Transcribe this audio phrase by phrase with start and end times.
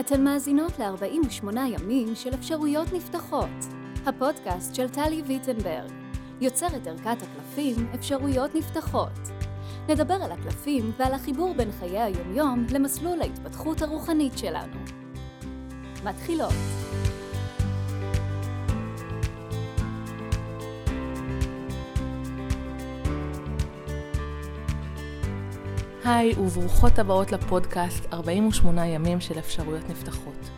[0.00, 3.48] אתן מאזינות ל-48 ימים של אפשרויות נפתחות,
[4.06, 5.90] הפודקאסט של טלי ויטנברג,
[6.40, 9.12] יוצרת ערכת הקלפים אפשרויות נפתחות.
[9.88, 14.76] נדבר על הקלפים ועל החיבור בין חיי היומיום למסלול ההתפתחות הרוחנית שלנו.
[16.04, 16.81] מתחילות.
[26.04, 30.50] היי וברוכות הבאות לפודקאסט 48 ימים של אפשרויות נפתחות.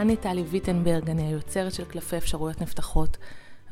[0.00, 3.16] אני טלי ויטנברג, אני היוצרת של קלפי אפשרויות נפתחות,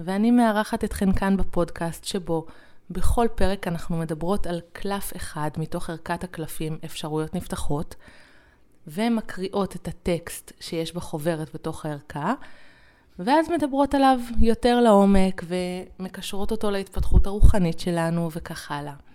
[0.00, 2.46] ואני מארחת אתכן כאן בפודקאסט שבו
[2.90, 7.94] בכל פרק אנחנו מדברות על קלף אחד מתוך ערכת הקלפים אפשרויות נפתחות,
[8.86, 12.34] ומקריאות את הטקסט שיש בחוברת בתוך הערכה,
[13.18, 19.05] ואז מדברות עליו יותר לעומק ומקשרות אותו להתפתחות הרוחנית שלנו וכך הלאה.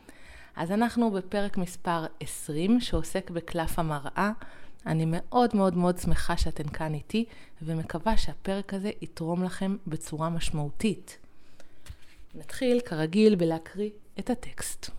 [0.61, 4.31] אז אנחנו בפרק מספר 20 שעוסק בקלף המראה.
[4.85, 7.25] אני מאוד מאוד מאוד שמחה שאתן כאן איתי
[7.61, 11.17] ומקווה שהפרק הזה יתרום לכם בצורה משמעותית.
[12.35, 14.89] נתחיל כרגיל בלהקריא את הטקסט.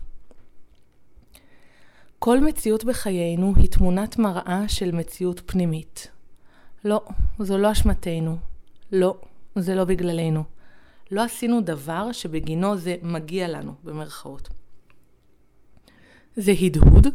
[2.18, 6.08] כל מציאות בחיינו היא תמונת מראה של מציאות פנימית.
[6.84, 7.00] לא,
[7.38, 8.36] זו לא אשמתנו.
[8.92, 9.16] לא,
[9.56, 10.44] זה לא בגללנו.
[11.10, 14.48] לא עשינו דבר שבגינו זה מגיע לנו, במרכאות.
[16.36, 17.06] זה הדהוד,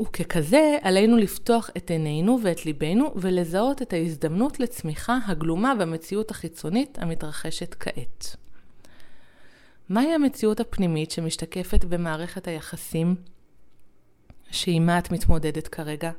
[0.00, 7.74] וככזה עלינו לפתוח את עינינו ואת ליבנו ולזהות את ההזדמנות לצמיחה הגלומה במציאות החיצונית המתרחשת
[7.80, 8.36] כעת.
[9.88, 13.14] מהי המציאות הפנימית שמשתקפת במערכת היחסים
[14.50, 16.10] שעימה את מתמודדת כרגע,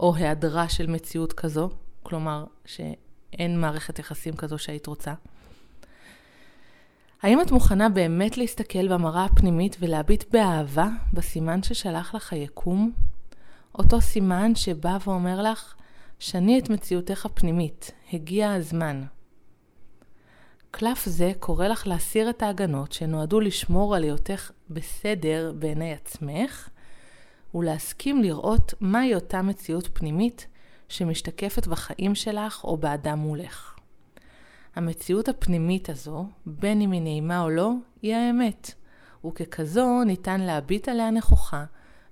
[0.00, 1.70] או היעדרה של מציאות כזו,
[2.02, 5.14] כלומר שאין מערכת יחסים כזו שהיית רוצה?
[7.26, 12.92] האם את מוכנה באמת להסתכל במראה הפנימית ולהביט באהבה בסימן ששלח לך היקום?
[13.78, 15.74] אותו סימן שבא ואומר לך,
[16.18, 19.04] שני את מציאותך הפנימית, הגיע הזמן.
[20.70, 26.68] קלף זה קורא לך להסיר את ההגנות שנועדו לשמור על היותך בסדר בעיני עצמך,
[27.54, 30.46] ולהסכים לראות מהי אותה מציאות פנימית
[30.88, 33.75] שמשתקפת בחיים שלך או באדם מולך.
[34.76, 37.72] המציאות הפנימית הזו, בין אם היא נעימה או לא,
[38.02, 38.74] היא האמת,
[39.24, 41.64] וככזו ניתן להביט עליה נכוחה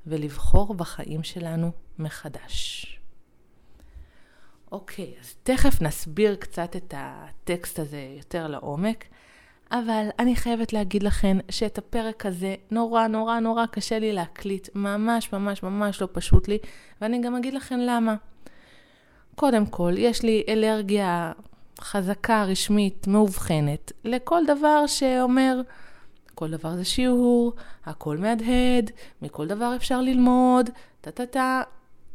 [0.07, 2.87] ולבחור בחיים שלנו מחדש.
[4.73, 9.05] אוקיי, אז תכף נסביר קצת את הטקסט הזה יותר לעומק,
[9.71, 15.33] אבל אני חייבת להגיד לכם שאת הפרק הזה נורא נורא נורא קשה לי להקליט, ממש
[15.33, 16.59] ממש ממש לא פשוט לי,
[17.01, 18.15] ואני גם אגיד לכם למה.
[19.35, 21.33] קודם כל, יש לי אלרגיה
[21.81, 25.61] חזקה, רשמית, מאובחנת, לכל דבר שאומר,
[26.35, 27.53] כל דבר זה שיעור,
[27.85, 28.91] הכל מהדהד,
[29.23, 30.71] מכל דבר אפשר ללמוד,
[31.01, 31.63] טה-טה-טה.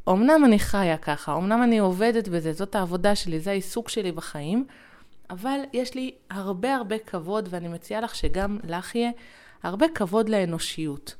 [0.09, 4.66] אמנם אני חיה ככה, אמנם אני עובדת בזה, זאת העבודה שלי, זה העיסוק שלי בחיים,
[5.30, 9.12] אבל יש לי הרבה הרבה כבוד, ואני מציעה לך שגם לך יהיה
[9.64, 11.16] הרבה כבוד לאנושיות.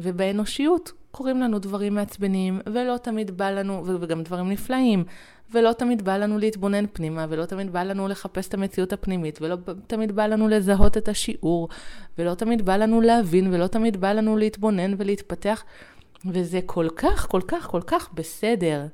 [0.00, 5.04] ובאנושיות קורים לנו דברים מעצבנים, ולא תמיד בא לנו, וגם דברים נפלאים,
[5.52, 9.56] ולא תמיד בא לנו להתבונן פנימה, ולא תמיד בא לנו לחפש את המציאות הפנימית, ולא
[9.86, 11.68] תמיד בא לנו לזהות את השיעור,
[12.18, 15.64] ולא תמיד בא לנו להבין, ולא תמיד בא לנו להתבונן ולהתפתח,
[16.26, 18.86] וזה כל כך, כל כך, כל כך בסדר.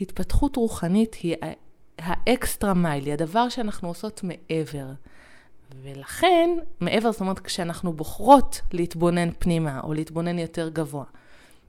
[0.00, 1.36] התפתחות רוחנית היא
[1.98, 4.86] האקסטרה מייל, היא הדבר שאנחנו עושות מעבר.
[5.82, 6.50] ולכן,
[6.80, 11.04] מעבר, זאת אומרת, כשאנחנו בוחרות להתבונן פנימה, או להתבונן יותר גבוה.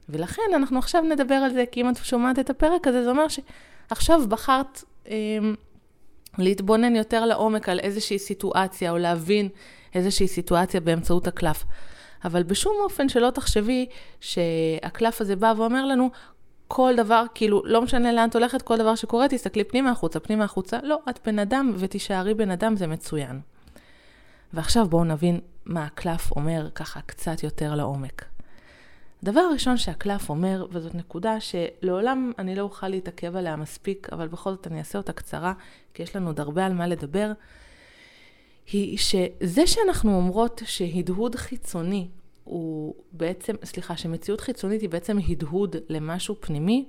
[0.08, 3.26] ולכן אנחנו עכשיו נדבר על זה, כי אם את שומעת את הפרק הזה, זה אומר
[3.28, 5.38] שעכשיו בחרת אה,
[6.38, 9.48] להתבונן יותר לעומק על איזושהי סיטואציה, או להבין
[9.94, 11.64] איזושהי סיטואציה באמצעות הקלף.
[12.24, 13.86] אבל בשום אופן שלא תחשבי
[14.20, 16.10] שהקלף הזה בא ואומר לנו,
[16.68, 20.44] כל דבר, כאילו, לא משנה לאן את הולכת, כל דבר שקורה, תסתכלי פנימה החוצה, פנימה
[20.44, 20.78] החוצה.
[20.82, 23.40] לא, את בן אדם ותישארי בן אדם, זה מצוין.
[24.54, 28.24] ועכשיו בואו נבין מה הקלף אומר ככה קצת יותר לעומק.
[29.22, 34.50] הדבר הראשון שהקלף אומר, וזאת נקודה שלעולם אני לא אוכל להתעכב עליה מספיק, אבל בכל
[34.50, 35.52] זאת אני אעשה אותה קצרה,
[35.94, 37.32] כי יש לנו עוד הרבה על מה לדבר,
[38.72, 42.08] היא שזה שאנחנו אומרות שהדהוד חיצוני
[42.44, 46.84] הוא בעצם, סליחה, שמציאות חיצונית היא בעצם הדהוד למשהו פנימי,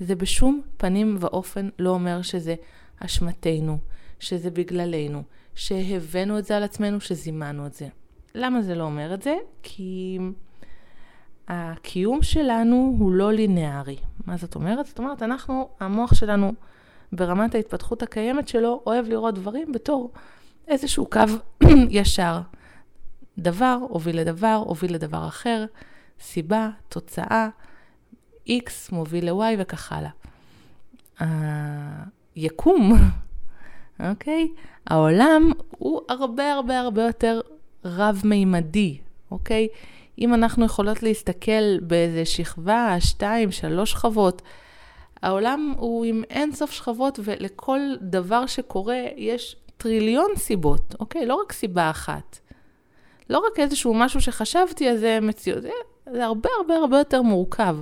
[0.00, 2.54] זה בשום פנים ואופן לא אומר שזה
[3.00, 3.78] אשמתנו,
[4.20, 5.22] שזה בגללנו,
[5.56, 7.88] שהבאנו את זה על עצמנו, שזימנו את זה.
[8.34, 9.36] למה זה לא אומר את זה?
[9.62, 10.18] כי
[11.48, 13.96] הקיום שלנו הוא לא לינארי.
[14.26, 14.86] מה זאת אומרת?
[14.86, 16.52] זאת אומרת, אנחנו, המוח שלנו,
[17.12, 20.12] ברמת ההתפתחות הקיימת שלו, אוהב לראות דברים בתור
[20.68, 21.20] איזשהו קו
[21.90, 22.40] ישר.
[23.38, 25.64] דבר הוביל לדבר, הוביל לדבר אחר,
[26.20, 27.48] סיבה, תוצאה,
[28.48, 30.10] X מוביל ל-Y וכך הלאה.
[32.34, 32.92] היקום,
[34.00, 34.48] אוקיי?
[34.86, 37.40] העולם הוא הרבה הרבה הרבה יותר
[37.84, 38.98] רב-מימדי,
[39.30, 39.68] אוקיי?
[40.18, 44.42] אם אנחנו יכולות להסתכל באיזה שכבה, שתיים, שלוש שכבות,
[45.22, 51.26] העולם הוא עם אין סוף שכבות, ולכל דבר שקורה יש טריליון סיבות, אוקיי?
[51.26, 52.38] לא רק סיבה אחת.
[53.30, 55.62] לא רק איזשהו משהו שחשבתי, אז זה מציאות.
[55.62, 55.70] זה,
[56.12, 57.76] זה הרבה הרבה הרבה יותר מורכב.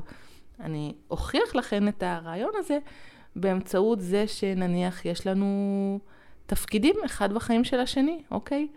[0.61, 2.79] אני אוכיח לכם את הרעיון הזה
[3.37, 5.99] באמצעות זה שנניח יש לנו
[6.47, 8.69] תפקידים אחד בחיים של השני, אוקיי?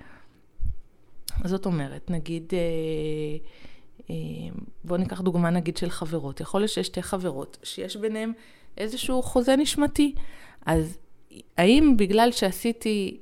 [1.44, 2.60] זאת אומרת, נגיד, אה,
[4.10, 4.16] אה,
[4.84, 6.40] בואו ניקח דוגמה נגיד של חברות.
[6.40, 8.34] יכול להיות שיש שתי חברות שיש ביניהן
[8.78, 10.16] איזשהו חוזה נשמתי.
[10.66, 10.98] אז
[11.58, 13.18] האם בגלל שעשיתי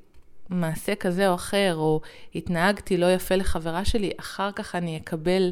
[0.50, 2.02] מעשה כזה או אחר, או
[2.36, 5.52] התנהגתי לא יפה לחברה שלי, אחר כך אני אקבל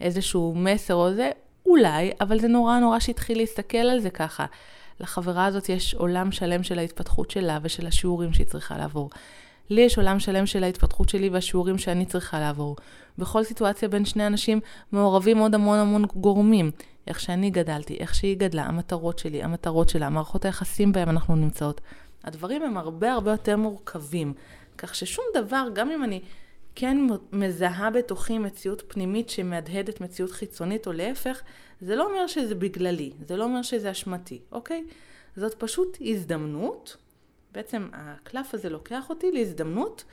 [0.00, 1.30] איזשהו מסר או זה?
[1.66, 4.46] אולי, אבל זה נורא נורא שהתחיל להסתכל על זה ככה.
[5.00, 9.10] לחברה הזאת יש עולם שלם של ההתפתחות שלה ושל השיעורים שהיא צריכה לעבור.
[9.70, 12.76] לי יש עולם שלם של ההתפתחות שלי והשיעורים שאני צריכה לעבור.
[13.18, 14.60] בכל סיטואציה בין שני אנשים
[14.92, 16.70] מעורבים עוד המון המון גורמים.
[17.06, 21.80] איך שאני גדלתי, איך שהיא גדלה, המטרות שלי, המטרות שלה, מערכות היחסים בהם אנחנו נמצאות.
[22.24, 24.34] הדברים הם הרבה הרבה יותר מורכבים.
[24.78, 26.20] כך ששום דבר, גם אם אני
[26.76, 26.98] כן
[27.32, 31.42] מזהה בתוכי מציאות פנימית שמהדהדת מציאות חיצונית או להפך,
[31.80, 34.84] זה לא אומר שזה בגללי, זה לא אומר שזה אשמתי, אוקיי?
[35.36, 36.96] זאת פשוט הזדמנות,
[37.52, 40.04] בעצם הקלף הזה לוקח אותי להזדמנות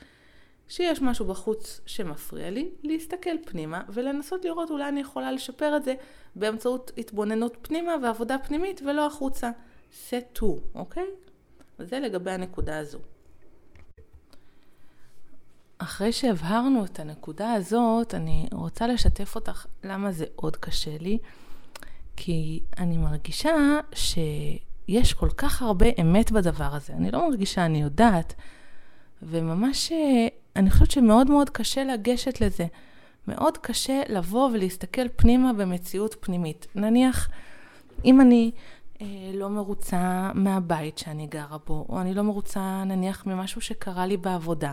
[0.68, 5.94] שיש משהו בחוץ שמפריע לי, להסתכל פנימה ולנסות לראות אולי אני יכולה לשפר את זה
[6.36, 9.50] באמצעות התבוננות פנימה ועבודה פנימית ולא החוצה.
[10.10, 11.06] set to, אוקיי?
[11.78, 12.98] זה לגבי הנקודה הזו.
[15.78, 21.18] אחרי שהבהרנו את הנקודה הזאת, אני רוצה לשתף אותך למה זה עוד קשה לי,
[22.16, 26.92] כי אני מרגישה שיש כל כך הרבה אמת בדבר הזה.
[26.92, 28.34] אני לא מרגישה, אני יודעת,
[29.22, 29.92] וממש
[30.56, 32.66] אני חושבת שמאוד מאוד קשה לגשת לזה.
[33.28, 36.66] מאוד קשה לבוא ולהסתכל פנימה במציאות פנימית.
[36.74, 37.28] נניח,
[38.04, 38.50] אם אני
[39.00, 44.16] אה, לא מרוצה מהבית שאני גרה בו, או אני לא מרוצה נניח ממשהו שקרה לי
[44.16, 44.72] בעבודה,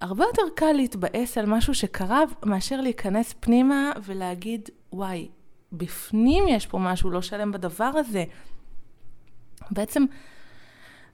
[0.00, 5.28] הרבה יותר קל להתבאס על משהו שקרה מאשר להיכנס פנימה ולהגיד, וואי,
[5.72, 8.24] בפנים יש פה משהו לא שלם בדבר הזה.
[9.70, 10.04] בעצם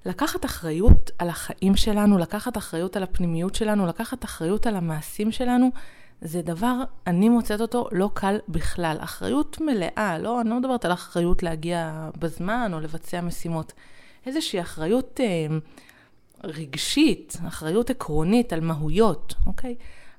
[0.07, 5.71] לקחת אחריות על החיים שלנו, לקחת אחריות על הפנימיות שלנו, לקחת אחריות על המעשים שלנו,
[6.21, 8.97] זה דבר, אני מוצאת אותו לא קל בכלל.
[9.01, 13.73] אחריות מלאה, לא, אני לא מדברת על אחריות להגיע בזמן או לבצע משימות.
[14.27, 15.47] איזושהי אחריות אה,
[16.47, 19.75] רגשית, אחריות עקרונית על מהויות, אוקיי?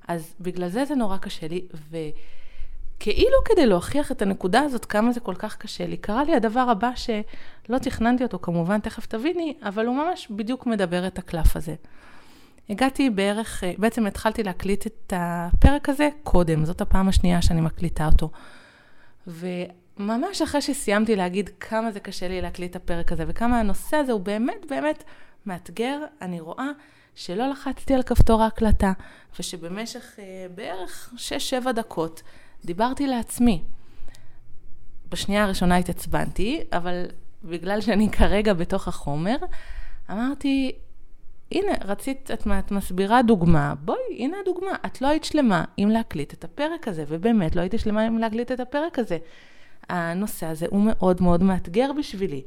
[0.07, 5.19] אז בגלל זה זה נורא קשה לי, וכאילו כדי להוכיח את הנקודה הזאת, כמה זה
[5.19, 9.85] כל כך קשה לי, קרה לי הדבר הבא שלא תכננתי אותו, כמובן, תכף תביני, אבל
[9.85, 11.75] הוא ממש בדיוק מדבר את הקלף הזה.
[12.69, 18.29] הגעתי בערך, בעצם התחלתי להקליט את הפרק הזה קודם, זאת הפעם השנייה שאני מקליטה אותו.
[19.27, 24.11] וממש אחרי שסיימתי להגיד כמה זה קשה לי להקליט את הפרק הזה, וכמה הנושא הזה
[24.11, 25.03] הוא באמת באמת
[25.47, 26.67] מאתגר, אני רואה
[27.15, 28.93] שלא לחצתי על כפתור ההקלטה,
[29.39, 31.13] ושבמשך אה, בערך
[31.67, 32.21] 6-7 דקות
[32.65, 33.63] דיברתי לעצמי.
[35.09, 37.05] בשנייה הראשונה התעצבנתי, אבל
[37.43, 39.35] בגלל שאני כרגע בתוך החומר,
[40.11, 40.71] אמרתי,
[41.51, 44.71] הנה, רצית, את, את מסבירה דוגמה, בואי, הנה הדוגמה.
[44.85, 48.51] את לא היית שלמה עם להקליט את הפרק הזה, ובאמת לא הייתי שלמה עם להקליט
[48.51, 49.17] את הפרק הזה.
[49.89, 52.41] הנושא הזה הוא מאוד מאוד מאתגר בשבילי.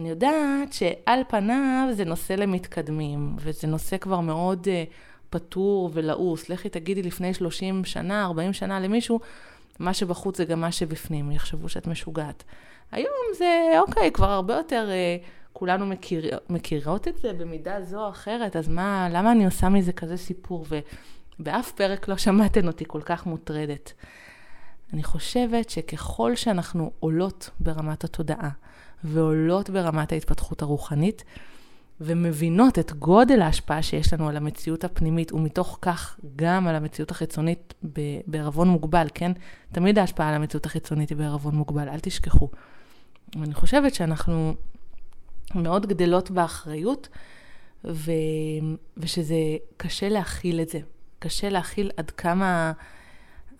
[0.00, 4.92] אני יודעת שעל פניו זה נושא למתקדמים, וזה נושא כבר מאוד uh,
[5.30, 6.48] פתור ולעוס.
[6.48, 9.20] לכי תגידי לפני 30 שנה, 40 שנה למישהו,
[9.78, 12.44] מה שבחוץ זה גם מה שבפנים, יחשבו שאת משוגעת.
[12.92, 18.10] היום זה, אוקיי, כבר הרבה יותר, uh, כולנו מכיר, מכירות את זה במידה זו או
[18.10, 20.66] אחרת, אז מה, למה אני עושה מזה כזה סיפור?
[21.38, 23.92] ובאף פרק לא שמעתן אותי כל כך מוטרדת.
[24.92, 28.50] אני חושבת שככל שאנחנו עולות ברמת התודעה,
[29.04, 31.24] ועולות ברמת ההתפתחות הרוחנית,
[32.00, 37.74] ומבינות את גודל ההשפעה שיש לנו על המציאות הפנימית, ומתוך כך גם על המציאות החיצונית
[38.26, 39.32] בערבון מוגבל, כן?
[39.72, 42.48] תמיד ההשפעה על המציאות החיצונית היא בערבון מוגבל, אל תשכחו.
[43.40, 44.54] ואני חושבת שאנחנו
[45.54, 47.08] מאוד גדלות באחריות,
[47.84, 48.12] ו...
[48.96, 49.36] ושזה
[49.76, 50.80] קשה להכיל את זה.
[51.18, 52.72] קשה להכיל עד כמה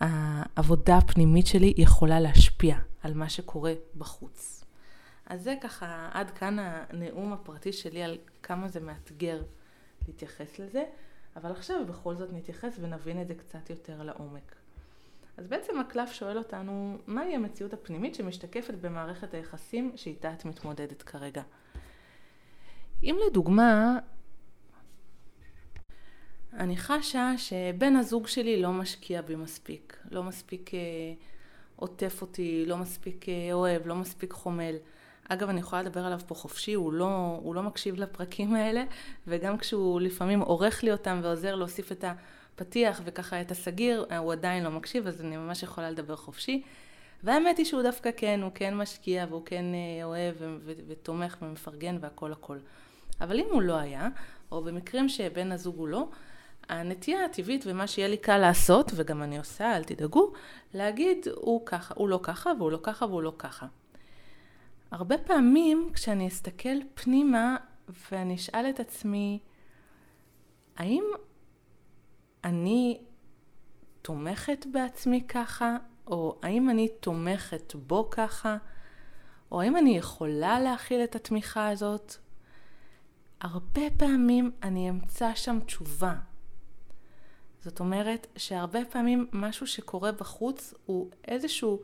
[0.00, 4.59] העבודה הפנימית שלי יכולה להשפיע על מה שקורה בחוץ.
[5.30, 9.42] אז זה ככה, עד כאן הנאום הפרטי שלי על כמה זה מאתגר
[10.06, 10.84] להתייחס לזה,
[11.36, 14.54] אבל עכשיו בכל זאת נתייחס ונבין את זה קצת יותר לעומק.
[15.36, 21.42] אז בעצם הקלף שואל אותנו, מהי המציאות הפנימית שמשתקפת במערכת היחסים שאיתה את מתמודדת כרגע?
[23.02, 23.98] אם לדוגמה,
[26.52, 30.78] אני חשה שבן הזוג שלי לא משקיע בי מספיק, לא מספיק אה,
[31.76, 34.76] עוטף אותי, לא מספיק אה, אוהב, לא מספיק חומל.
[35.32, 38.84] אגב, אני יכולה לדבר עליו פה חופשי, הוא לא, הוא לא מקשיב לפרקים האלה,
[39.26, 44.64] וגם כשהוא לפעמים עורך לי אותם ועוזר להוסיף את הפתיח וככה את הסגיר, הוא עדיין
[44.64, 46.62] לא מקשיב, אז אני ממש יכולה לדבר חופשי.
[47.24, 50.34] והאמת היא שהוא דווקא כן, הוא כן משקיע והוא כן אה, אוהב
[50.88, 52.58] ותומך ומפרגן והכל הכל.
[53.20, 54.08] אבל אם הוא לא היה,
[54.52, 56.08] או במקרים שבן הזוג הוא לא,
[56.68, 60.32] הנטייה הטבעית ומה שיהיה לי קל לעשות, וגם אני עושה, אל תדאגו,
[60.74, 63.66] להגיד הוא ככה, הוא לא ככה והוא לא ככה והוא לא ככה.
[64.90, 67.56] הרבה פעמים כשאני אסתכל פנימה
[68.12, 69.38] ואני אשאל את עצמי,
[70.76, 71.04] האם
[72.44, 73.00] אני
[74.02, 78.56] תומכת בעצמי ככה, או האם אני תומכת בו ככה,
[79.52, 82.14] או האם אני יכולה להכיל את התמיכה הזאת?
[83.40, 86.14] הרבה פעמים אני אמצא שם תשובה.
[87.60, 91.82] זאת אומרת שהרבה פעמים משהו שקורה בחוץ הוא איזשהו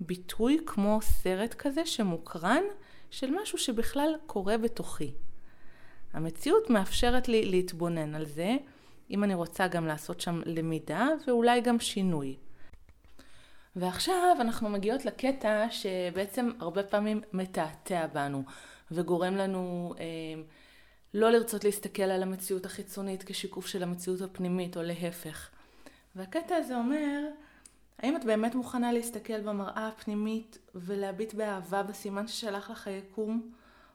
[0.00, 2.62] ביטוי כמו סרט כזה שמוקרן
[3.10, 5.12] של משהו שבכלל קורה בתוכי.
[6.12, 8.56] המציאות מאפשרת לי להתבונן על זה,
[9.10, 12.36] אם אני רוצה גם לעשות שם למידה ואולי גם שינוי.
[13.76, 18.42] ועכשיו אנחנו מגיעות לקטע שבעצם הרבה פעמים מתעתע בנו
[18.90, 20.42] וגורם לנו אה,
[21.14, 25.50] לא לרצות להסתכל על המציאות החיצונית כשיקוף של המציאות הפנימית או להפך.
[26.16, 27.26] והקטע הזה אומר,
[28.02, 33.52] האם את באמת מוכנה להסתכל במראה הפנימית ולהביט באהבה בסימן ששלח לך היקום?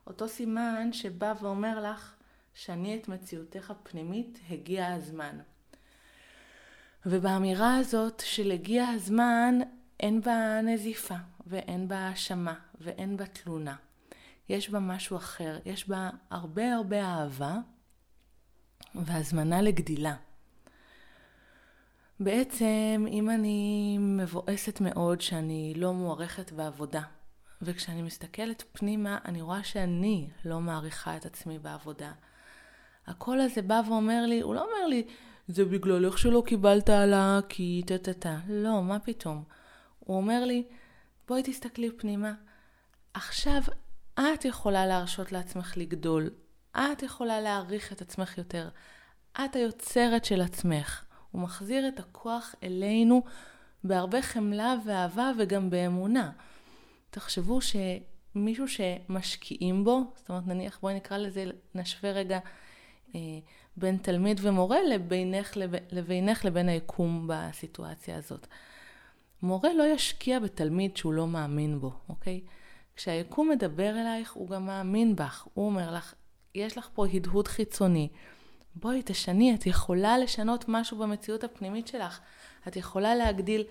[0.07, 2.13] אותו סימן שבא ואומר לך
[2.53, 5.39] שאני את מציאותך הפנימית הגיע הזמן.
[7.05, 9.59] ובאמירה הזאת של הגיע הזמן
[9.99, 11.15] אין בה נזיפה
[11.47, 13.75] ואין בה האשמה ואין בה תלונה.
[14.49, 17.57] יש בה משהו אחר, יש בה הרבה הרבה אהבה
[18.95, 20.15] והזמנה לגדילה.
[22.19, 27.01] בעצם, אם אני מבואסת מאוד שאני לא מוערכת בעבודה,
[27.61, 32.11] וכשאני מסתכלת פנימה, אני רואה שאני לא מעריכה את עצמי בעבודה.
[33.07, 35.07] הקול הזה בא ואומר לי, הוא לא אומר לי,
[35.47, 38.37] זה בגלל איך שלא קיבלת העלאה כי טה-טה-טה.
[38.47, 39.43] לא, מה פתאום.
[39.99, 40.63] הוא אומר לי,
[41.27, 42.33] בואי תסתכלי פנימה.
[43.13, 43.61] עכשיו
[44.15, 46.29] את יכולה להרשות לעצמך לגדול.
[46.77, 48.69] את יכולה להעריך את עצמך יותר.
[49.45, 51.04] את היוצרת של עצמך.
[51.35, 53.23] הוא מחזיר את הכוח אלינו
[53.83, 56.31] בהרבה חמלה ואהבה וגם באמונה.
[57.09, 62.39] תחשבו שמישהו שמשקיעים בו, זאת אומרת נניח בואי נקרא לזה, נשווה רגע
[63.15, 63.19] אה,
[63.77, 68.47] בין תלמיד ומורה לבינך, לב, לבינך לבין היקום בסיטואציה הזאת.
[69.41, 72.41] מורה לא ישקיע בתלמיד שהוא לא מאמין בו, אוקיי?
[72.95, 75.47] כשהיקום מדבר אלייך, הוא גם מאמין בך.
[75.53, 76.13] הוא אומר לך,
[76.55, 78.09] יש לך פה הדהוד חיצוני.
[78.75, 82.19] בואי, תשני, את יכולה לשנות משהו במציאות הפנימית שלך.
[82.67, 83.63] את יכולה להגדיל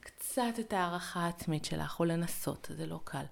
[0.00, 3.24] קצת את הערכה העצמית שלך, או לנסות, זה לא קל.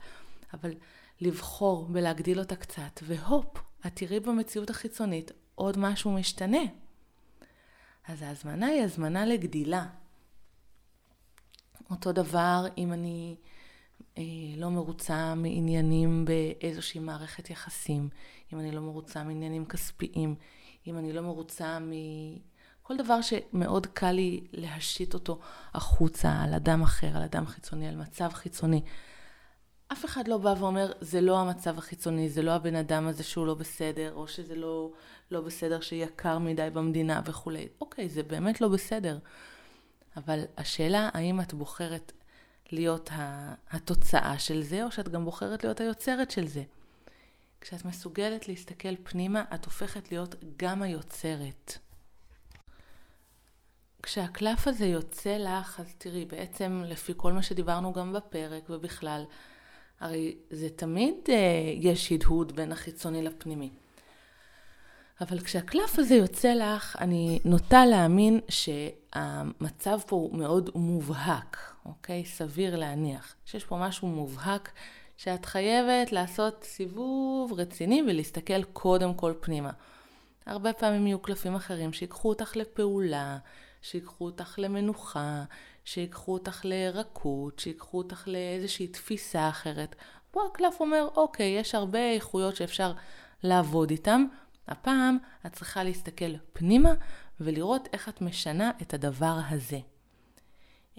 [0.54, 0.74] אבל
[1.20, 6.62] לבחור בלהגדיל אותה קצת, והופ, את תראי במציאות החיצונית עוד משהו משתנה.
[8.08, 9.86] אז ההזמנה היא הזמנה לגדילה.
[11.90, 13.36] אותו דבר אם אני
[14.18, 14.22] אה,
[14.56, 18.08] לא מרוצה מעניינים באיזושהי מערכת יחסים,
[18.52, 20.34] אם אני לא מרוצה מעניינים כספיים,
[20.86, 25.38] אם אני לא מרוצה מכל דבר שמאוד קל לי להשית אותו
[25.74, 28.82] החוצה, על אדם אחר, על אדם חיצוני, על מצב חיצוני.
[29.92, 33.46] אף אחד לא בא ואומר, זה לא המצב החיצוני, זה לא הבן אדם הזה שהוא
[33.46, 34.90] לא בסדר, או שזה לא,
[35.30, 37.68] לא בסדר שיקר מדי במדינה וכולי.
[37.80, 39.18] אוקיי, זה באמת לא בסדר.
[40.16, 42.12] אבל השאלה, האם את בוחרת
[42.72, 43.10] להיות
[43.70, 46.62] התוצאה של זה, או שאת גם בוחרת להיות היוצרת של זה.
[47.64, 51.78] כשאת מסוגלת להסתכל פנימה, את הופכת להיות גם היוצרת.
[54.02, 59.25] כשהקלף הזה יוצא לך, אז תראי, בעצם לפי כל מה שדיברנו גם בפרק ובכלל,
[60.00, 61.35] הרי זה תמיד אה,
[61.75, 63.71] יש הדהוד בין החיצוני לפנימי.
[65.21, 72.25] אבל כשהקלף הזה יוצא לך, אני נוטה להאמין שהמצב פה הוא מאוד מובהק, אוקיי?
[72.25, 73.35] סביר להניח.
[73.44, 74.73] שיש פה משהו מובהק
[75.16, 79.71] שאת חייבת לעשות סיבוב רציני ולהסתכל קודם כל פנימה.
[80.47, 83.38] הרבה פעמים יהיו קלפים אחרים שיקחו אותך לפעולה,
[83.83, 85.44] שיקחו אותך למנוחה,
[85.85, 89.94] שיקחו אותך לרכות, שיקחו אותך לאיזושהי תפיסה אחרת.
[90.30, 92.92] פה הקלף אומר, אוקיי, יש הרבה איכויות שאפשר
[93.42, 94.26] לעבוד איתן.
[94.68, 96.94] הפעם את צריכה להסתכל פנימה
[97.40, 99.78] ולראות איך את משנה את הדבר הזה.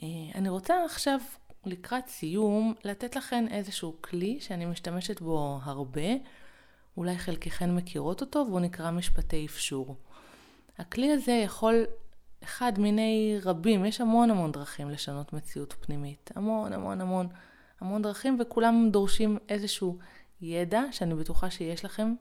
[0.04, 1.20] אה, אני רוצה עכשיו,
[1.66, 6.02] לקראת סיום, לתת לכם איזשהו כלי שאני משתמשת בו הרבה,
[6.98, 9.96] אולי חלקכן מכירות אותו, והוא נקרא משפטי אפשור.
[10.78, 11.86] הכלי הזה יכול,
[12.44, 16.32] אחד מיני רבים, יש המון המון דרכים לשנות מציאות פנימית.
[16.36, 17.28] המון המון המון
[17.82, 19.98] המון דרכים, וכולם דורשים איזשהו
[20.42, 22.14] ידע, שאני בטוחה שיש לכם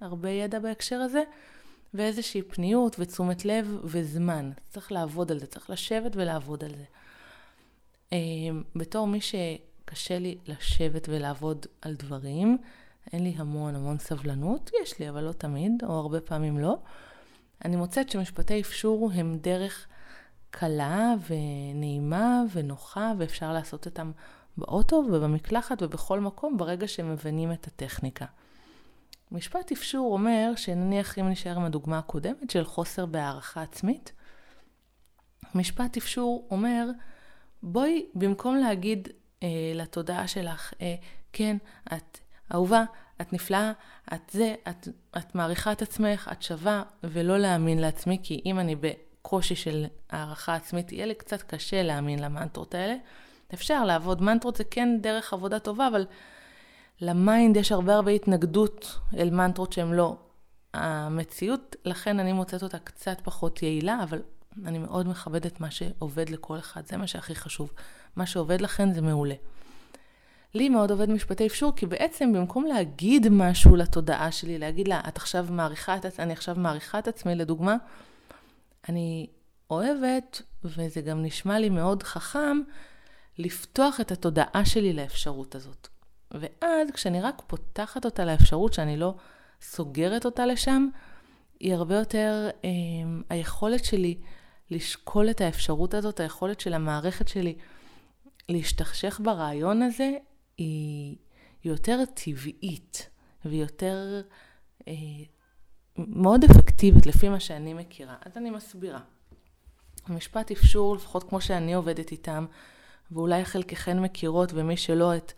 [0.00, 1.22] הרבה ידע בהקשר הזה,
[1.94, 4.50] ואיזושהי פניות ותשומת לב וזמן.
[4.68, 6.84] צריך לעבוד על זה, צריך לשבת ולעבוד על זה.
[8.12, 12.58] אמ, בתור מי שקשה לי לשבת ולעבוד על דברים,
[13.12, 16.76] אין לי המון המון סבלנות, יש לי, אבל לא תמיד, או הרבה פעמים לא.
[17.64, 19.86] אני מוצאת שמשפטי אפשור הם דרך
[20.50, 24.12] קלה ונעימה ונוחה, ואפשר לעשות אותם
[24.56, 28.26] באוטו ובמקלחת ובכל מקום ברגע שמבינים את הטכניקה.
[29.32, 34.12] משפט אפשור אומר שנניח אם נשאר עם הדוגמה הקודמת של חוסר בהערכה עצמית,
[35.54, 36.90] משפט אפשור אומר,
[37.62, 39.08] בואי במקום להגיד
[39.42, 40.94] אה, לתודעה שלך, אה,
[41.32, 41.56] כן,
[41.92, 42.18] את
[42.54, 42.84] אהובה,
[43.20, 43.72] את נפלאה,
[44.14, 44.88] את זה, את,
[45.18, 50.54] את מעריכה את עצמך, את שווה, ולא להאמין לעצמי, כי אם אני בקושי של הערכה
[50.54, 52.94] עצמית, יהיה לי קצת קשה להאמין למנטרות האלה.
[53.54, 56.06] אפשר לעבוד, מנטרות זה כן דרך עבודה טובה, אבל
[57.00, 60.16] ל mind יש הרבה הרבה התנגדות אל מנטרות שהן לא
[60.74, 64.22] המציאות, לכן אני מוצאת אותה קצת פחות יעילה, אבל
[64.66, 67.72] אני מאוד מכבדת מה שעובד לכל אחד, זה מה שהכי חשוב.
[68.16, 69.34] מה שעובד לכן זה מעולה.
[70.54, 75.16] לי מאוד עובד משפטי אפשור, כי בעצם במקום להגיד משהו לתודעה שלי, להגיד לה, את
[75.16, 77.76] עכשיו מעריכה את עצמי, אני עכשיו מעריכה את עצמי, לדוגמה,
[78.88, 79.26] אני
[79.70, 82.60] אוהבת, וזה גם נשמע לי מאוד חכם,
[83.38, 85.88] לפתוח את התודעה שלי לאפשרות הזאת.
[86.30, 89.14] ואז כשאני רק פותחת אותה לאפשרות, שאני לא
[89.62, 90.88] סוגרת אותה לשם,
[91.60, 92.70] היא הרבה יותר, אה,
[93.30, 94.18] היכולת שלי
[94.70, 97.54] לשקול את האפשרות הזאת, היכולת של המערכת שלי
[98.48, 100.10] להשתכשך ברעיון הזה,
[100.58, 101.16] היא
[101.64, 103.08] יותר טבעית
[103.44, 104.22] ויותר
[104.88, 104.94] אה,
[105.98, 108.14] מאוד אפקטיבית לפי מה שאני מכירה.
[108.26, 109.00] אז אני מסבירה.
[110.08, 112.46] משפט אפשור, לפחות כמו שאני עובדת איתם,
[113.10, 115.32] ואולי חלקכן מכירות, ומי שלא, את,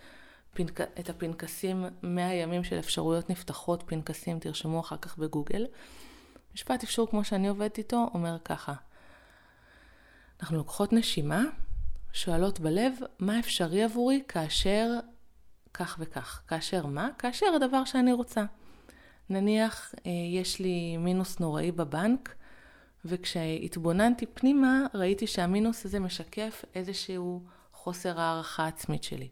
[0.54, 0.80] פנק...
[0.80, 5.66] את הפנקסים 100 ימים של אפשרויות נפתחות, פנקסים, תרשמו אחר כך בגוגל.
[6.54, 8.74] משפט אפשור כמו שאני עובדת איתו אומר ככה,
[10.42, 11.42] אנחנו לוקחות נשימה,
[12.12, 14.90] שואלות בלב, מה אפשרי עבורי כאשר
[15.74, 16.42] כך וכך.
[16.48, 17.08] כאשר מה?
[17.18, 18.44] כאשר הדבר שאני רוצה.
[19.30, 22.34] נניח אה, יש לי מינוס נוראי בבנק,
[23.04, 29.28] וכשהתבוננתי פנימה, ראיתי שהמינוס הזה משקף איזשהו חוסר הערכה עצמית שלי.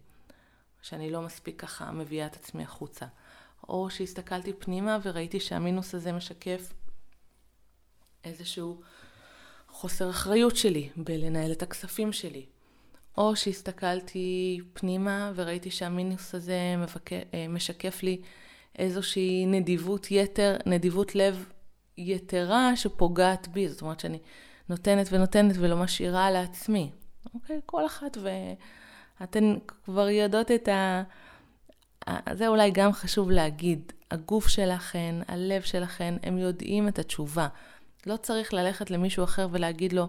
[0.83, 3.07] שאני לא מספיק ככה מביאה את עצמי החוצה.
[3.69, 6.73] או שהסתכלתי פנימה וראיתי שהמינוס הזה משקף
[8.25, 8.81] איזשהו
[9.73, 12.47] חוסר אחריות שלי בלנהל את הכספים שלי.
[13.19, 17.13] או שהסתכלתי פנימה וראיתי שהמינוס הזה מבק...
[17.13, 18.21] אה, משקף לי
[18.79, 21.45] איזושהי נדיבות יתר, נדיבות לב
[21.99, 23.69] יתרה שפוגעת בי.
[23.69, 24.19] זאת אומרת שאני
[24.69, 26.91] נותנת ונותנת ולא משאירה לעצמי.
[27.35, 27.61] אוקיי?
[27.67, 28.17] כל אחת
[29.21, 29.55] ואתן
[29.85, 31.03] כבר יודעות את ה...
[32.33, 33.93] זה אולי גם חשוב להגיד.
[34.11, 37.49] הגוף שלכן, הלב שלכן, הם יודעים את התשובה.
[38.07, 40.07] לא צריך ללכת למישהו אחר ולהגיד לו,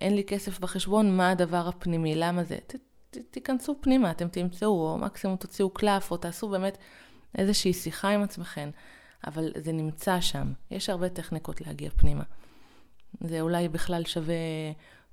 [0.00, 2.58] אין לי כסף בחשבון, מה הדבר הפנימי, למה זה?
[2.66, 2.74] ת,
[3.10, 6.78] ת, תיכנסו פנימה, אתם תמצאו, או מקסימום תוציאו קלף, או תעשו באמת
[7.38, 8.70] איזושהי שיחה עם עצמכם,
[9.26, 10.52] אבל זה נמצא שם.
[10.70, 12.24] יש הרבה טכניקות להגיע פנימה.
[13.20, 14.34] זה אולי בכלל שווה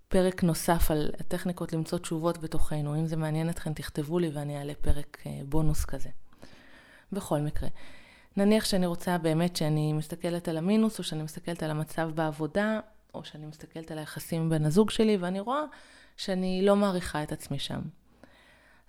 [0.07, 2.95] פרק נוסף על הטכניקות למצוא תשובות בתוכנו.
[2.95, 6.09] אם זה מעניין אתכם, תכתבו לי ואני אעלה פרק אה, בונוס כזה.
[7.11, 7.69] בכל מקרה,
[8.37, 12.79] נניח שאני רוצה באמת שאני מסתכלת על המינוס, או שאני מסתכלת על המצב בעבודה,
[13.13, 15.63] או שאני מסתכלת על היחסים בין הזוג שלי, ואני רואה
[16.17, 17.81] שאני לא מעריכה את עצמי שם.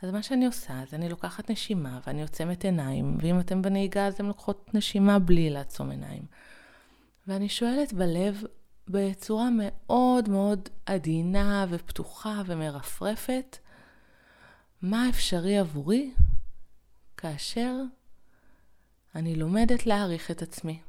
[0.03, 4.15] אז מה שאני עושה, אז אני לוקחת נשימה ואני עוצמת עיניים, ואם אתם בנהיגה אז
[4.15, 6.23] אתם לוקחות נשימה בלי לעצום עיניים.
[7.27, 8.43] ואני שואלת בלב
[8.89, 13.59] בצורה מאוד מאוד עדינה ופתוחה ומרפרפת,
[14.83, 16.13] מה אפשרי עבורי
[17.17, 17.77] כאשר
[19.15, 20.81] אני לומדת להעריך את עצמי.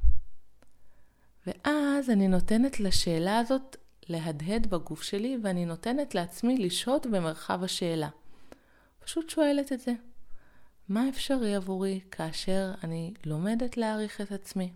[1.46, 3.76] ואז אני נותנת לשאלה הזאת
[4.08, 8.08] להדהד בגוף שלי, ואני נותנת לעצמי לשהות במרחב השאלה.
[9.04, 9.92] פשוט שואלת את זה.
[10.88, 14.72] מה אפשרי עבורי כאשר אני לומדת להעריך את עצמי?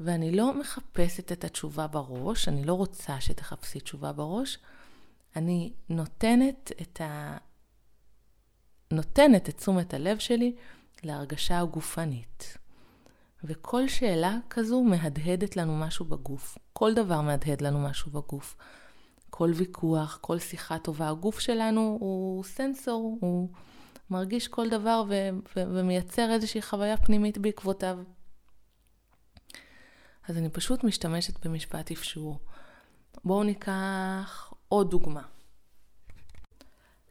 [0.00, 4.58] ואני לא מחפשת את התשובה בראש, אני לא רוצה שתחפשי תשובה בראש,
[5.36, 7.36] אני נותנת את ה...
[8.90, 10.54] נותנת את תשומת הלב שלי
[11.04, 12.58] להרגשה הגופנית.
[13.44, 16.58] וכל שאלה כזו מהדהדת לנו משהו בגוף.
[16.72, 18.56] כל דבר מהדהד לנו משהו בגוף.
[19.30, 21.08] כל ויכוח, כל שיחה טובה.
[21.08, 23.48] הגוף שלנו הוא סנסור, הוא
[24.10, 27.98] מרגיש כל דבר ו- ו- ומייצר איזושהי חוויה פנימית בעקבותיו.
[30.28, 32.38] אז אני פשוט משתמשת במשפט אפשור.
[33.24, 35.22] בואו ניקח עוד דוגמה.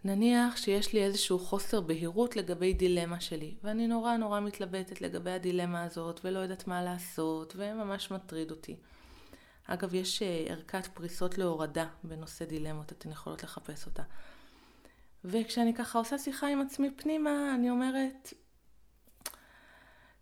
[0.05, 5.83] נניח שיש לי איזשהו חוסר בהירות לגבי דילמה שלי, ואני נורא נורא מתלבטת לגבי הדילמה
[5.83, 8.75] הזאת, ולא יודעת מה לעשות, וממש מטריד אותי.
[9.67, 14.03] אגב, יש אה, ערכת פריסות להורדה בנושא דילמות, אתן יכולות לחפש אותה.
[15.25, 18.33] וכשאני ככה עושה שיחה עם עצמי פנימה, אני אומרת,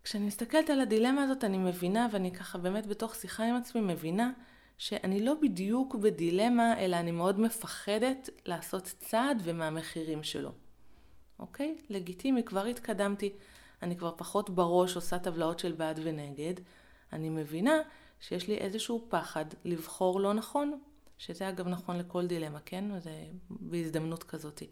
[0.04, 4.32] כשאני מסתכלת על הדילמה הזאת, אני מבינה, ואני ככה באמת בתוך שיחה עם עצמי מבינה,
[4.78, 10.52] שאני לא בדיוק בדילמה, אלא אני מאוד מפחדת לעשות צעד ומהמחירים שלו.
[11.38, 11.76] אוקיי?
[11.90, 13.32] לגיטימי, כבר התקדמתי.
[13.82, 16.54] אני כבר פחות בראש עושה טבלאות של בעד ונגד.
[17.12, 17.74] אני מבינה
[18.20, 20.78] שיש לי איזשהו פחד לבחור לא נכון,
[21.18, 23.00] שזה אגב נכון לכל דילמה, כן?
[23.00, 24.66] זה בהזדמנות כזאתי.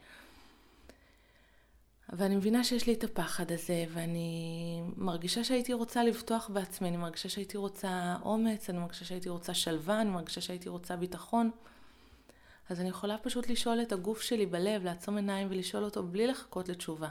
[2.12, 7.28] ואני מבינה שיש לי את הפחד הזה, ואני מרגישה שהייתי רוצה לבטוח בעצמי, אני מרגישה
[7.28, 11.50] שהייתי רוצה אומץ, אני מרגישה שהייתי רוצה שלווה, אני מרגישה שהייתי רוצה ביטחון.
[12.68, 16.68] אז אני יכולה פשוט לשאול את הגוף שלי בלב, לעצום עיניים ולשאול אותו בלי לחכות
[16.68, 17.08] לתשובה.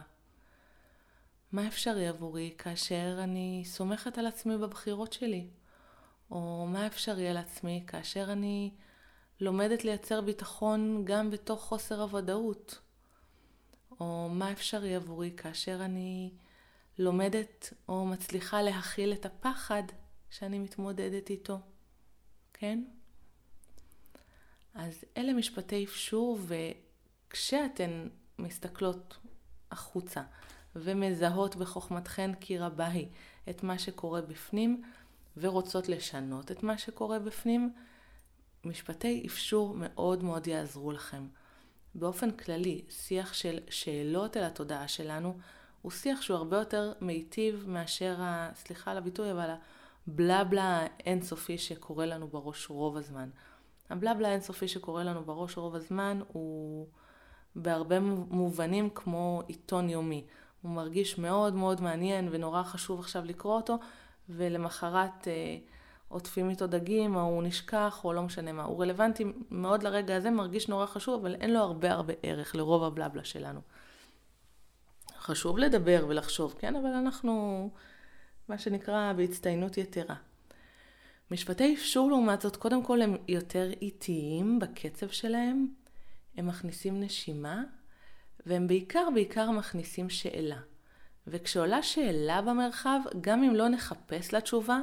[1.52, 5.48] מה אפשרי עבורי כאשר אני סומכת על עצמי בבחירות שלי?
[6.32, 8.72] או מה אפשרי על עצמי כאשר אני
[9.40, 12.80] לומדת לייצר ביטחון גם בתוך חוסר הוודאות?
[14.02, 16.32] או מה אפשרי עבורי כאשר אני
[16.98, 19.84] לומדת או מצליחה להכיל את הפחד
[20.30, 21.60] שאני מתמודדת איתו,
[22.54, 22.84] כן?
[24.74, 28.08] אז אלה משפטי אפשור, וכשאתן
[28.40, 29.18] מסתכלות
[29.72, 30.22] החוצה
[30.76, 33.08] ומזהות בחוכמתכן כי רבה היא
[33.50, 34.84] את מה שקורה בפנים
[35.38, 37.74] ורוצות לשנות את מה שקורה בפנים,
[38.66, 41.28] משפטי אפשור מאוד מאוד יעזרו לכם.
[41.96, 45.38] באופן כללי, שיח של שאלות אל התודעה שלנו,
[45.82, 49.50] הוא שיח שהוא הרבה יותר מיטיב מאשר, ה, סליחה על הביטוי, אבל
[50.08, 53.30] הבלבלה האינסופי שקורה לנו בראש רוב הזמן.
[53.90, 56.88] הבלבלה האינסופי שקורה לנו בראש רוב הזמן הוא
[57.56, 58.00] בהרבה
[58.30, 60.26] מובנים כמו עיתון יומי.
[60.62, 63.78] הוא מרגיש מאוד מאוד מעניין ונורא חשוב עכשיו לקרוא אותו,
[64.30, 65.58] ולמחרת אה,
[66.12, 68.64] עוטפים איתו דגים, או הוא נשכח, או לא משנה מה.
[68.64, 72.84] הוא רלוונטי מאוד לרגע הזה, מרגיש נורא חשוב, אבל אין לו הרבה הרבה ערך לרוב
[72.84, 73.60] הבלבלה שלנו.
[75.20, 76.76] חשוב לדבר ולחשוב, כן?
[76.76, 77.70] אבל אנחנו,
[78.48, 80.16] מה שנקרא, בהצטיינות יתרה.
[81.32, 85.68] משפטי אפשור לעומת זאת, קודם כל הם יותר איטיים בקצב שלהם,
[86.38, 87.64] הם מכניסים נשימה,
[88.46, 90.60] והם בעיקר בעיקר מכניסים שאלה.
[91.28, 94.80] וכשעולה שאלה במרחב, גם אם לא נחפש לה תשובה,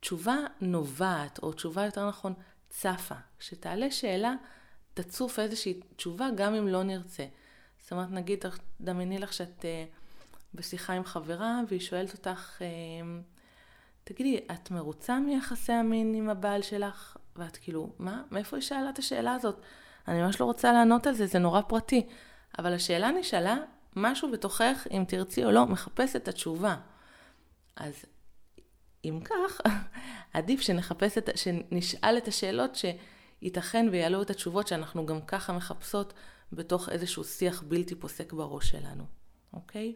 [0.00, 2.34] תשובה נובעת, או תשובה יותר נכון,
[2.68, 3.14] צפה.
[3.38, 4.34] כשתעלה שאלה,
[4.94, 7.26] תצוף איזושהי תשובה גם אם לא נרצה.
[7.78, 8.44] זאת אומרת, נגיד,
[8.80, 9.64] דמייני לך שאת uh,
[10.54, 12.62] בשיחה עם חברה, והיא שואלת אותך, uh,
[14.04, 17.16] תגידי, את מרוצה מיחסי המין עם הבעל שלך?
[17.36, 18.22] ואת כאילו, מה?
[18.30, 19.60] מאיפה היא שאלה את השאלה הזאת?
[20.08, 22.06] אני ממש לא רוצה לענות על זה, זה נורא פרטי.
[22.58, 23.56] אבל השאלה נשאלה,
[23.96, 26.76] משהו בתוכך, אם תרצי או לא, מחפש את התשובה.
[27.76, 28.04] אז
[29.04, 29.60] אם כך,
[30.32, 36.12] עדיף שנחפש את, שנשאל את השאלות שייתכן ויעלו את התשובות שאנחנו גם ככה מחפשות
[36.52, 39.04] בתוך איזשהו שיח בלתי פוסק בראש שלנו,
[39.52, 39.94] אוקיי?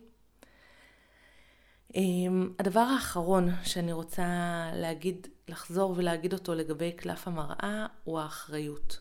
[1.95, 4.27] אמ, הדבר האחרון שאני רוצה
[4.75, 9.01] להגיד, לחזור ולהגיד אותו לגבי קלף המראה, הוא האחריות.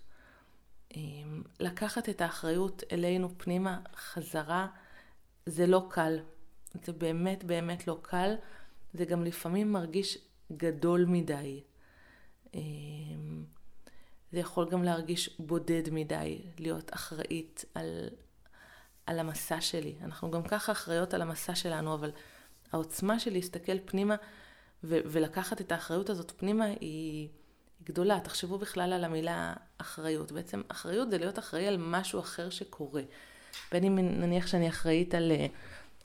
[0.95, 4.67] אמ, לקחת את האחריות אלינו פנימה חזרה,
[5.45, 6.19] זה לא קל.
[6.83, 8.35] זה באמת באמת לא קל.
[8.93, 10.17] זה גם לפעמים מרגיש
[10.51, 11.61] גדול מדי.
[12.53, 13.43] אמ,
[14.31, 18.09] זה יכול גם להרגיש בודד מדי, להיות אחראית על,
[19.05, 19.95] על המסע שלי.
[20.03, 22.11] אנחנו גם ככה אחראיות על המסע שלנו, אבל
[22.71, 24.15] העוצמה של להסתכל פנימה
[24.83, 27.27] ו- ולקחת את האחריות הזאת פנימה היא,
[27.83, 28.19] גדולה.
[28.19, 30.31] תחשבו בכלל על המילה אחריות.
[30.31, 33.01] בעצם אחריות זה להיות אחראי על משהו אחר שקורה.
[33.71, 35.47] בין אם נניח שאני אחראית על אה,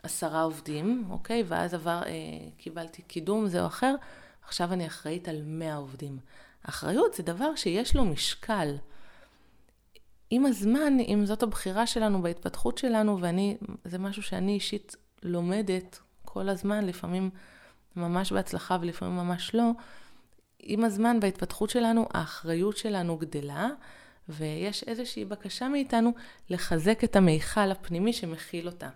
[0.02, 1.44] עשרה עובדים, אוקיי?
[1.46, 2.12] ואז עבר, אה,
[2.56, 3.94] קיבלתי קידום זה או אחר,
[4.48, 6.18] עכשיו אני אחראית על מאה עובדים.
[6.62, 8.76] אחריות זה דבר שיש לו משקל.
[10.30, 16.48] עם הזמן, אם זאת הבחירה שלנו בהתפתחות שלנו, ואני, זה משהו שאני אישית לומדת כל
[16.48, 17.30] הזמן, לפעמים
[17.96, 19.70] ממש בהצלחה ולפעמים ממש לא,
[20.58, 23.68] עם הזמן בהתפתחות שלנו, האחריות שלנו גדלה,
[24.28, 26.12] ויש איזושהי בקשה מאיתנו
[26.50, 28.88] לחזק את המיכל הפנימי שמכיל אותה.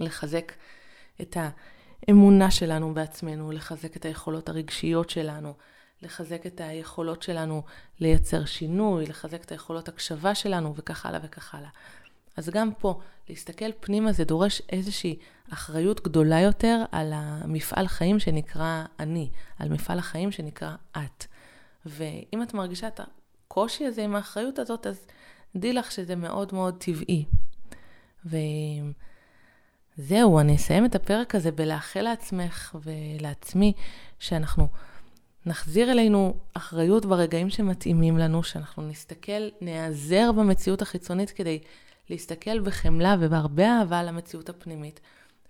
[0.00, 0.52] לחזק
[1.20, 1.36] את
[2.08, 5.54] האמונה שלנו בעצמנו, לחזק את היכולות הרגשיות שלנו,
[6.02, 7.62] לחזק את היכולות שלנו
[8.00, 11.68] לייצר שינוי, לחזק את היכולות הקשבה שלנו וכך הלאה וכך הלאה.
[12.36, 15.18] אז גם פה, להסתכל פנימה זה דורש איזושהי
[15.52, 21.24] אחריות גדולה יותר על המפעל חיים שנקרא אני, על מפעל החיים שנקרא את.
[21.86, 25.06] ואם את מרגישה את הקושי הזה עם האחריות הזאת, אז
[25.56, 27.24] דעי לך שזה מאוד מאוד טבעי.
[29.98, 33.72] וזהו, אני אסיים את הפרק הזה בלאחל לעצמך ולעצמי
[34.18, 34.68] שאנחנו
[35.46, 41.58] נחזיר אלינו אחריות ברגעים שמתאימים לנו, שאנחנו נסתכל, נעזר במציאות החיצונית כדי
[42.10, 45.00] להסתכל בחמלה ובהרבה אהבה על המציאות הפנימית,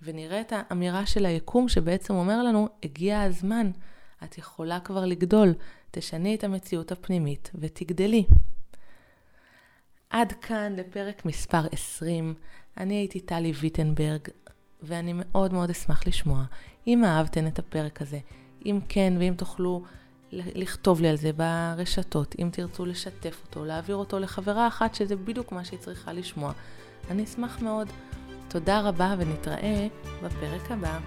[0.03, 3.71] ונראה את האמירה של היקום שבעצם אומר לנו, הגיע הזמן,
[4.25, 5.55] את יכולה כבר לגדול,
[5.91, 8.25] תשני את המציאות הפנימית ותגדלי.
[10.11, 12.35] עד כאן לפרק מספר 20.
[12.77, 14.21] אני הייתי טלי ויטנברג,
[14.83, 16.45] ואני מאוד מאוד אשמח לשמוע
[16.87, 18.19] אם אהבתן את הפרק הזה.
[18.67, 19.83] אם כן, ואם תוכלו
[20.33, 25.53] לכתוב לי על זה ברשתות, אם תרצו לשתף אותו, להעביר אותו לחברה אחת שזה בדיוק
[25.53, 26.53] מה שהיא צריכה לשמוע.
[27.11, 27.89] אני אשמח מאוד.
[28.49, 29.87] תודה רבה ונתראה
[30.23, 30.99] בפרק הבא.